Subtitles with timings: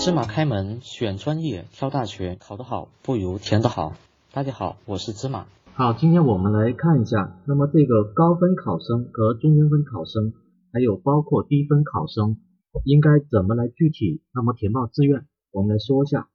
[0.00, 3.94] 芝麻开门，选专业，挑大学，考得好不如填得好。
[4.32, 5.46] 大家好，我是芝麻。
[5.74, 10.32] 好，今天我们来看一下，那么这个高分考生和中间分考生，
[10.72, 12.36] 还有包括低分考生，
[12.84, 15.26] 应该怎么来具体那么填报志愿？
[15.50, 16.28] 我们来说一下。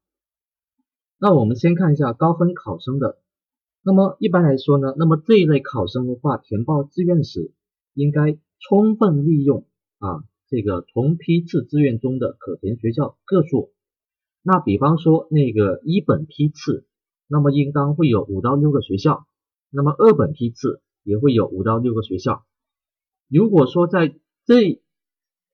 [1.18, 3.18] 那我们先看一下高分考生的。
[3.82, 7.54] 那么一般来说呢，那么这一类考生的话，填报志愿时，
[7.94, 9.66] 应该充分利用
[10.00, 10.26] 啊。
[10.54, 13.74] 这个同批次志愿中的可填学校个数，
[14.44, 16.86] 那比方说那个一本批次，
[17.28, 19.26] 那么应当会有五到六个学校，
[19.72, 22.46] 那么二本批次也会有五到六个学校。
[23.28, 24.14] 如果说在
[24.46, 24.80] 这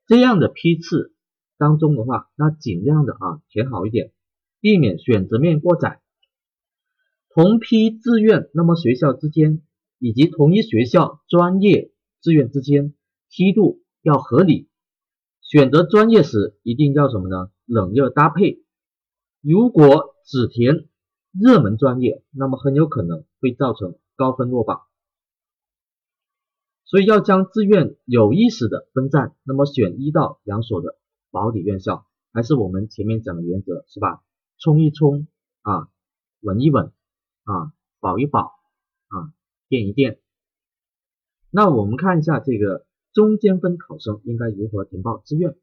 [0.05, 1.13] 这样的批次
[1.57, 4.12] 当中的话，那尽量的啊填好一点，
[4.59, 6.02] 避免选择面过窄。
[7.29, 9.62] 同批志愿，那么学校之间
[9.98, 12.93] 以及同一学校专业志愿之间
[13.29, 14.69] 梯度要合理。
[15.49, 17.49] 选择专业时一定要什么呢？
[17.66, 18.63] 冷热搭配。
[19.41, 20.87] 如果只填
[21.32, 24.84] 热门专业，那么很有可能会造成高分落榜。
[26.85, 30.99] 所以要将志愿有意识的分散，那么选一到两所的
[31.32, 34.21] 保底院校，还是我们前面讲的原则，是吧？
[34.59, 35.27] 冲一冲
[35.63, 35.90] 啊，
[36.41, 36.93] 稳一稳
[37.46, 38.54] 啊，保一保
[39.07, 39.34] 啊，
[39.68, 40.20] 垫一垫。
[41.49, 42.85] 那我们看一下这个。
[43.13, 45.55] 中间分考生应该如何填报志愿？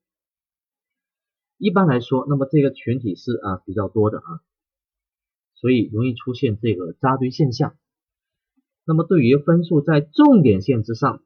[1.58, 4.40] 一般来说，那么这个群体是啊比较多的啊，
[5.54, 7.76] 所以容易出现这个扎堆现象。
[8.84, 11.22] 那么对于分数在重点线之上，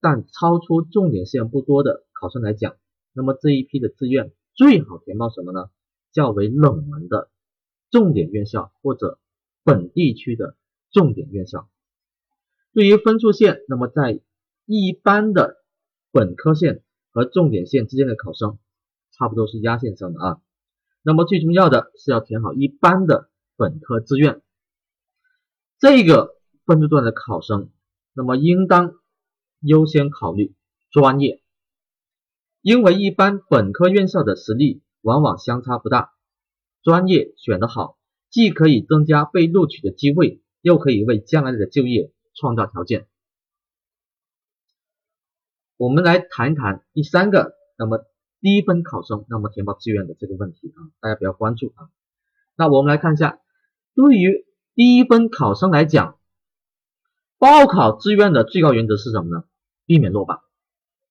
[0.00, 2.76] 但超出重点线不多的考生来讲，
[3.12, 5.70] 那么这一批的志愿最好填报什么呢？
[6.10, 7.30] 较为冷门的
[7.90, 9.20] 重点院校或者
[9.62, 10.56] 本地区的
[10.90, 11.68] 重点院校。
[12.72, 14.20] 对于分数线，那么在
[14.66, 15.57] 一般的
[16.10, 18.58] 本科线和重点线之间的考生，
[19.12, 20.40] 差不多是压线上的啊。
[21.02, 24.42] 那么最重要的是要填好一般的本科志愿。
[25.78, 26.36] 这个
[26.66, 27.70] 分数段的考生，
[28.14, 28.94] 那么应当
[29.60, 30.54] 优先考虑
[30.90, 31.42] 专业，
[32.62, 36.12] 因为一般本科院校的实力往往相差不大，
[36.82, 37.98] 专业选得好，
[38.30, 43.07] 既可以增加被录取的机会，又可以为将来的就业创造条件。
[45.78, 48.04] 我们来谈一谈第三个，那么
[48.40, 51.88] 低分考生那么填报志愿的这个问题啊，大家比较关注啊。
[52.56, 53.38] 那我们来看一下，
[53.94, 54.44] 对于
[54.74, 56.18] 低分考生来讲，
[57.38, 59.44] 报考志愿的最高原则是什么呢？
[59.86, 60.40] 避免落榜。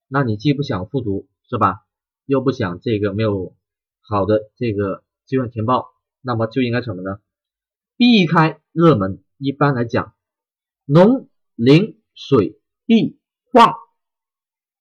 [0.09, 1.85] 那你既不想复读是吧？
[2.25, 3.55] 又不想这个没有
[4.01, 7.21] 好的这个志愿填报，那么就应该什么呢？
[7.95, 9.23] 避开热门。
[9.37, 10.13] 一般来讲，
[10.83, 13.17] 农林水地
[13.53, 13.73] 矿。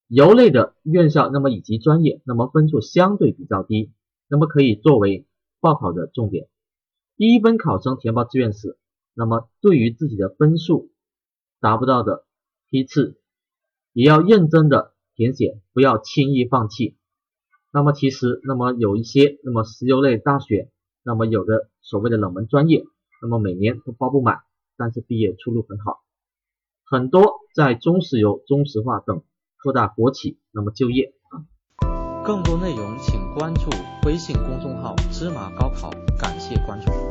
[0.08, 3.92] 油类的院校，那么以及专业，那么分数相对比较低，
[4.28, 5.26] 那么可以作为
[5.60, 6.48] 报考的重点。
[7.16, 8.78] 第一分考生填报志愿时，
[9.14, 10.92] 那么对于自己的分数
[11.60, 12.24] 达不到的
[12.70, 13.18] 批次，
[13.92, 16.96] 也要认真的填写，不要轻易放弃。
[17.72, 20.70] 那么其实，那么有一些那么石油类大学，
[21.02, 22.84] 那么有的所谓的冷门专业，
[23.20, 24.38] 那么每年都报不满，
[24.76, 26.00] 但是毕业出路很好，
[26.84, 29.24] 很多在中石油、中石化等。
[29.62, 31.44] 扩大国企，那么就业啊。
[32.24, 33.70] 更多内容请关注
[34.04, 37.06] 微信公众号“芝麻高考”，感谢关注。